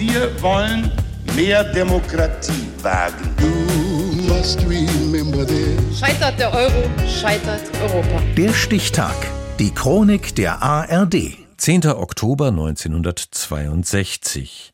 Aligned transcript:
Wir 0.00 0.40
wollen 0.40 0.90
mehr 1.36 1.62
Demokratie 1.62 2.66
wagen. 2.80 3.36
Scheitert 5.94 6.38
der 6.38 6.54
Euro, 6.54 6.88
scheitert 7.06 7.60
Europa. 7.82 8.22
Der 8.34 8.54
Stichtag. 8.54 9.14
Die 9.58 9.74
Chronik 9.74 10.34
der 10.36 10.62
ARD. 10.62 11.36
10. 11.58 11.88
Oktober 11.88 12.48
1962. 12.48 14.72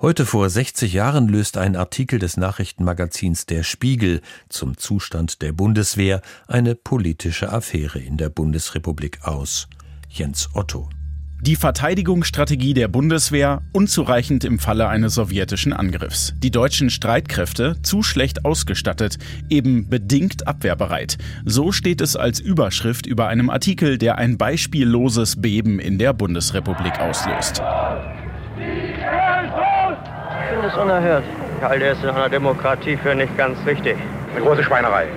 Heute 0.00 0.24
vor 0.24 0.48
60 0.48 0.94
Jahren 0.94 1.28
löst 1.28 1.58
ein 1.58 1.76
Artikel 1.76 2.18
des 2.18 2.38
Nachrichtenmagazins 2.38 3.44
Der 3.44 3.64
Spiegel 3.64 4.22
zum 4.48 4.78
Zustand 4.78 5.42
der 5.42 5.52
Bundeswehr 5.52 6.22
eine 6.48 6.76
politische 6.76 7.52
Affäre 7.52 7.98
in 7.98 8.16
der 8.16 8.30
Bundesrepublik 8.30 9.18
aus. 9.24 9.68
Jens 10.08 10.48
Otto. 10.54 10.88
Die 11.42 11.56
Verteidigungsstrategie 11.56 12.72
der 12.72 12.88
Bundeswehr 12.88 13.62
unzureichend 13.72 14.44
im 14.44 14.58
Falle 14.58 14.88
eines 14.88 15.14
sowjetischen 15.14 15.72
Angriffs. 15.72 16.32
Die 16.38 16.50
deutschen 16.50 16.88
Streitkräfte 16.88 17.76
zu 17.82 18.02
schlecht 18.02 18.44
ausgestattet, 18.44 19.18
eben 19.50 19.88
bedingt 19.88 20.46
abwehrbereit. 20.46 21.18
So 21.44 21.70
steht 21.70 22.00
es 22.00 22.16
als 22.16 22.40
Überschrift 22.40 23.06
über 23.06 23.28
einem 23.28 23.50
Artikel, 23.50 23.98
der 23.98 24.18
ein 24.18 24.38
beispielloses 24.38 25.40
Beben 25.40 25.78
in 25.78 25.98
der 25.98 26.14
Bundesrepublik 26.14 26.98
auslöst 26.98 27.60
finde 30.62 30.68
es 30.68 30.76
unerhört. 30.76 31.24
Ich 31.58 31.64
halte 31.64 31.86
es 31.86 32.02
in 32.02 32.08
einer 32.10 32.28
Demokratie 32.28 32.96
für 32.96 33.14
nicht 33.14 33.36
ganz 33.36 33.58
richtig. 33.66 33.96
Eine 34.34 34.46
große 34.46 34.64
Schweinerei. 34.64 35.08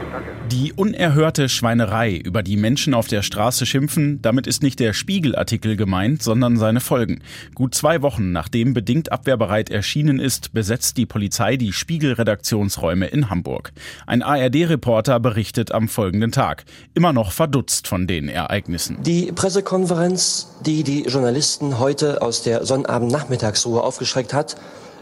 Die 0.51 0.73
unerhörte 0.73 1.47
Schweinerei, 1.47 2.17
über 2.17 2.43
die 2.43 2.57
Menschen 2.57 2.93
auf 2.93 3.07
der 3.07 3.21
Straße 3.21 3.65
schimpfen, 3.65 4.21
damit 4.21 4.45
ist 4.45 4.61
nicht 4.61 4.77
der 4.81 4.91
Spiegelartikel 4.91 5.77
gemeint, 5.77 6.21
sondern 6.21 6.57
seine 6.57 6.81
Folgen. 6.81 7.21
Gut 7.53 7.73
zwei 7.75 8.01
Wochen 8.01 8.33
nachdem 8.33 8.73
bedingt 8.73 9.13
abwehrbereit 9.13 9.69
erschienen 9.69 10.19
ist, 10.19 10.51
besetzt 10.51 10.97
die 10.97 11.05
Polizei 11.05 11.55
die 11.55 11.71
Spiegel-Redaktionsräume 11.71 13.07
in 13.07 13.29
Hamburg. 13.29 13.71
Ein 14.05 14.21
ARD-Reporter 14.21 15.21
berichtet 15.21 15.71
am 15.71 15.87
folgenden 15.87 16.33
Tag, 16.33 16.65
immer 16.93 17.13
noch 17.13 17.31
verdutzt 17.31 17.87
von 17.87 18.07
den 18.07 18.27
Ereignissen. 18.27 19.01
Die 19.03 19.31
Pressekonferenz, 19.31 20.57
die 20.65 20.83
die 20.83 21.03
Journalisten 21.03 21.79
heute 21.79 22.21
aus 22.21 22.43
der 22.43 22.65
Sonnabend-Nachmittagsruhe 22.65 23.81
aufgeschreckt 23.81 24.33
hat, 24.33 24.57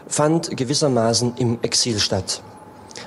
fand 0.06 0.56
gewissermaßen 0.56 1.32
im 1.38 1.58
Exil 1.62 1.98
statt. 1.98 2.42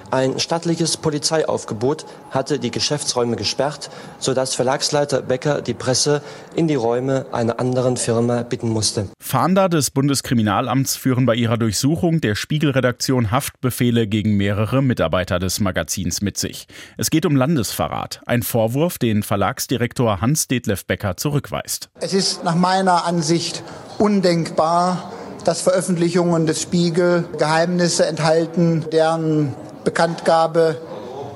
Ein 0.09 0.39
stattliches 0.39 0.95
Polizeiaufgebot 0.95 2.05
hatte 2.31 2.59
die 2.59 2.71
Geschäftsräume 2.71 3.35
gesperrt, 3.35 3.89
sodass 4.19 4.55
Verlagsleiter 4.55 5.21
Becker 5.21 5.61
die 5.61 5.73
Presse 5.73 6.21
in 6.55 6.67
die 6.67 6.75
Räume 6.75 7.25
einer 7.33 7.59
anderen 7.59 7.97
Firma 7.97 8.43
bitten 8.43 8.69
musste. 8.69 9.09
Fahnder 9.19 9.67
des 9.67 9.91
Bundeskriminalamts 9.91 10.95
führen 10.95 11.25
bei 11.25 11.35
ihrer 11.35 11.57
Durchsuchung 11.57 12.21
der 12.21 12.35
Spiegelredaktion 12.35 13.31
Haftbefehle 13.31 14.07
gegen 14.07 14.37
mehrere 14.37 14.81
Mitarbeiter 14.81 15.39
des 15.39 15.59
Magazins 15.59 16.21
mit 16.21 16.37
sich. 16.37 16.67
Es 16.97 17.09
geht 17.09 17.25
um 17.25 17.35
Landesverrat, 17.35 18.21
ein 18.25 18.43
Vorwurf, 18.43 18.97
den 18.97 19.23
Verlagsdirektor 19.23 20.21
Hans-Detlef 20.21 20.85
Becker 20.85 21.17
zurückweist. 21.17 21.89
Es 21.99 22.13
ist 22.13 22.45
nach 22.45 22.55
meiner 22.55 23.05
Ansicht 23.05 23.61
undenkbar, 23.97 25.11
dass 25.43 25.61
Veröffentlichungen 25.61 26.45
des 26.45 26.61
Spiegel 26.61 27.25
Geheimnisse 27.37 28.05
enthalten, 28.05 28.85
deren 28.91 29.53
Bekanntgabe 29.87 30.81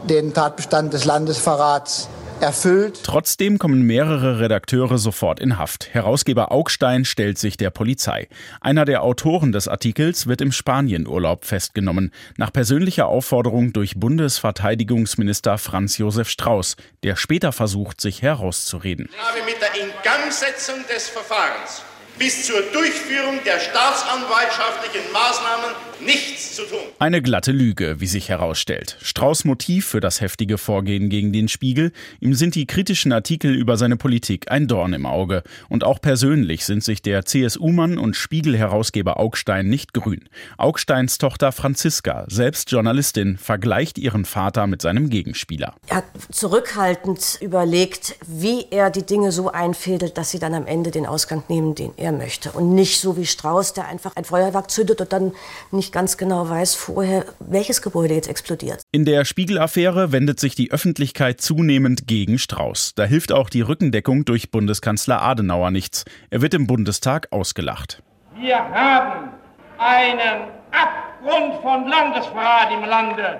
den 0.09 0.33
Tatbestand 0.33 0.91
des 0.91 1.05
Landesverrats 1.05 2.09
erfüllt. 2.41 2.99
Trotzdem 3.01 3.59
kommen 3.59 3.83
mehrere 3.83 4.41
Redakteure 4.41 4.97
sofort 4.97 5.39
in 5.39 5.57
Haft. 5.57 5.93
Herausgeber 5.93 6.51
Augstein 6.51 7.05
stellt 7.05 7.37
sich 7.37 7.55
der 7.55 7.69
Polizei. 7.69 8.27
Einer 8.59 8.83
der 8.83 9.03
Autoren 9.03 9.53
des 9.53 9.69
Artikels 9.69 10.27
wird 10.27 10.41
im 10.41 10.51
Spanienurlaub 10.51 11.45
festgenommen, 11.45 12.11
nach 12.35 12.51
persönlicher 12.51 13.07
Aufforderung 13.07 13.71
durch 13.71 13.97
Bundesverteidigungsminister 13.97 15.57
Franz 15.57 15.97
Josef 15.97 16.27
Strauß, 16.27 16.75
der 17.03 17.15
später 17.15 17.53
versucht, 17.53 18.01
sich 18.01 18.21
herauszureden. 18.21 19.07
Ich 19.13 19.17
habe 19.17 19.45
mit 19.45 19.61
der 19.61 19.81
Ingangsetzung 19.81 20.83
des 20.93 21.07
Verfahrens 21.07 21.83
bis 22.19 22.45
zur 22.45 22.61
Durchführung 22.73 23.39
der 23.45 23.61
staatsanwaltschaftlichen 23.61 25.09
Maßnahmen 25.13 25.90
nichts 26.05 26.55
zu 26.55 26.63
tun. 26.63 26.79
Eine 26.99 27.21
glatte 27.21 27.51
Lüge, 27.51 27.99
wie 27.99 28.07
sich 28.07 28.29
herausstellt. 28.29 28.97
Strauß 29.01 29.45
Motiv 29.45 29.87
für 29.87 29.99
das 29.99 30.21
heftige 30.21 30.57
Vorgehen 30.57 31.09
gegen 31.09 31.33
den 31.33 31.47
Spiegel, 31.47 31.91
ihm 32.19 32.33
sind 32.33 32.55
die 32.55 32.67
kritischen 32.67 33.11
Artikel 33.11 33.55
über 33.55 33.77
seine 33.77 33.97
Politik 33.97 34.51
ein 34.51 34.67
Dorn 34.67 34.93
im 34.93 35.05
Auge. 35.05 35.43
Und 35.69 35.83
auch 35.83 35.99
persönlich 35.99 36.65
sind 36.65 36.83
sich 36.83 37.01
der 37.01 37.25
CSU-Mann 37.25 37.97
und 37.97 38.15
Spiegel-Herausgeber 38.15 39.19
Augstein 39.19 39.67
nicht 39.67 39.93
grün. 39.93 40.29
Augsteins 40.57 41.17
Tochter 41.17 41.51
Franziska, 41.51 42.25
selbst 42.27 42.71
Journalistin, 42.71 43.37
vergleicht 43.37 43.97
ihren 43.97 44.25
Vater 44.25 44.67
mit 44.67 44.81
seinem 44.81 45.09
Gegenspieler. 45.09 45.75
Er 45.87 45.97
hat 45.97 46.05
zurückhaltend 46.31 47.39
überlegt, 47.41 48.15
wie 48.27 48.65
er 48.69 48.89
die 48.89 49.05
Dinge 49.05 49.31
so 49.31 49.51
einfädelt, 49.51 50.17
dass 50.17 50.31
sie 50.31 50.39
dann 50.39 50.53
am 50.53 50.67
Ende 50.67 50.91
den 50.91 51.05
Ausgang 51.05 51.43
nehmen, 51.47 51.75
den 51.75 51.93
er 51.97 52.11
möchte. 52.11 52.51
Und 52.51 52.75
nicht 52.75 52.99
so 52.99 53.17
wie 53.17 53.25
Strauß, 53.25 53.73
der 53.73 53.87
einfach 53.87 54.15
ein 54.15 54.25
Feuerwerk 54.25 54.69
zündet 54.69 55.01
und 55.01 55.11
dann 55.11 55.33
nicht 55.71 55.90
ganz 55.91 56.17
genau 56.17 56.49
weiß 56.49 56.75
vorher, 56.75 57.25
welches 57.39 57.81
Gebäude 57.81 58.13
jetzt 58.13 58.27
explodiert. 58.27 58.81
In 58.91 59.05
der 59.05 59.25
Spiegel-Affäre 59.25 60.11
wendet 60.11 60.39
sich 60.39 60.55
die 60.55 60.71
Öffentlichkeit 60.71 61.41
zunehmend 61.41 62.07
gegen 62.07 62.39
Strauß. 62.39 62.93
Da 62.95 63.03
hilft 63.03 63.31
auch 63.31 63.49
die 63.49 63.61
Rückendeckung 63.61 64.25
durch 64.25 64.51
Bundeskanzler 64.51 65.21
Adenauer 65.21 65.71
nichts. 65.71 66.05
Er 66.29 66.41
wird 66.41 66.53
im 66.53 66.67
Bundestag 66.67 67.27
ausgelacht. 67.31 68.01
Wir 68.39 68.57
haben 68.57 69.29
einen 69.77 70.47
Abgrund 70.71 71.61
von 71.61 71.87
Landesverrat 71.87 72.71
im 72.71 72.85
Lande. 72.87 73.39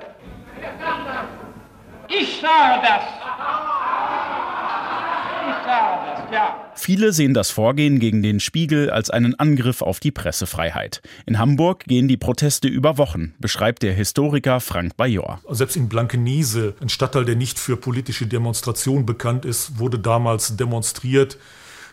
Ich 2.07 2.41
sage 2.41 2.81
das. 2.81 3.03
Viele 6.75 7.13
sehen 7.13 7.33
das 7.33 7.51
Vorgehen 7.51 7.99
gegen 7.99 8.23
den 8.23 8.39
Spiegel 8.39 8.89
als 8.89 9.09
einen 9.09 9.35
Angriff 9.35 9.81
auf 9.81 9.99
die 9.99 10.11
Pressefreiheit. 10.11 11.01
In 11.25 11.37
Hamburg 11.37 11.83
gehen 11.85 12.07
die 12.07 12.17
Proteste 12.17 12.67
über 12.67 12.97
Wochen, 12.97 13.33
beschreibt 13.39 13.83
der 13.83 13.93
Historiker 13.93 14.59
Frank 14.59 14.97
Bajor. 14.97 15.41
Selbst 15.49 15.75
in 15.75 15.89
Blankenese, 15.89 16.73
ein 16.81 16.89
Stadtteil, 16.89 17.25
der 17.25 17.35
nicht 17.35 17.59
für 17.59 17.77
politische 17.77 18.25
Demonstrationen 18.25 19.05
bekannt 19.05 19.45
ist, 19.45 19.77
wurde 19.77 19.99
damals 19.99 20.57
demonstriert. 20.57 21.37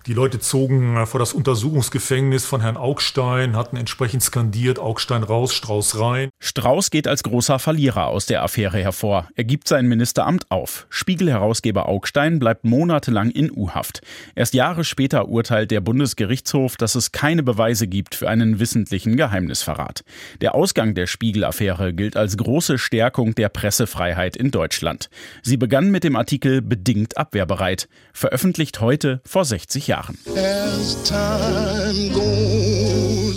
Die 0.07 0.15
Leute 0.15 0.41
zogen 0.41 1.05
vor 1.07 1.21
das 1.21 1.35
Untersuchungsgefängnis 1.35 2.47
von 2.47 2.63
Herrn 2.63 2.79
Augstein, 2.79 3.57
hatten 3.57 3.77
entsprechend 3.77 4.23
skandiert, 4.23 4.79
Augstein 4.79 5.23
raus, 5.23 5.53
Strauß 5.53 6.01
rein. 6.01 6.31
Strauß 6.41 6.91
geht 6.91 7.07
als 7.07 7.23
großer 7.23 7.59
Verlierer 7.59 8.07
aus 8.07 8.27
der 8.27 8.43
Affäre 8.43 8.79
hervor. 8.79 9.29
Er 9.35 9.45
gibt 9.45 9.69
sein 9.69 9.87
Ministeramt 9.87 10.51
auf. 10.51 10.87
Spiegelherausgeber 10.89 11.89
Augstein 11.89 12.39
bleibt 12.39 12.65
monatelang 12.65 13.31
in 13.31 13.51
U-Haft. 13.51 14.01
Erst 14.35 14.55
Jahre 14.55 14.85
später 14.85 15.29
urteilt 15.29 15.71
der 15.71 15.81
Bundesgerichtshof, 15.81 16.77
dass 16.77 16.95
es 16.95 17.13
keine 17.13 17.43
Beweise 17.43 17.87
gibt 17.87 18.15
für 18.15 18.29
einen 18.31 18.61
wissentlichen 18.61 19.17
Geheimnisverrat. 19.17 20.05
Der 20.41 20.55
Ausgang 20.55 20.95
der 20.95 21.07
Spiegel-Affäre 21.07 21.93
gilt 21.93 22.17
als 22.17 22.37
große 22.37 22.79
Stärkung 22.79 23.35
der 23.35 23.51
Pressefreiheit 23.51 24.37
in 24.37 24.51
Deutschland. 24.51 25.11
Sie 25.43 25.57
begann 25.57 25.91
mit 25.91 26.05
dem 26.05 26.17
Artikel 26.17 26.63
Bedingt 26.63 27.19
abwehrbereit, 27.19 27.89
veröffentlicht 28.13 28.81
heute 28.81 29.21
vor 29.27 29.45
60 29.45 29.87
Jahren. 29.87 29.99
Jahren. 29.99 30.19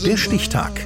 Der 0.05 0.17
Stichtag. 0.17 0.85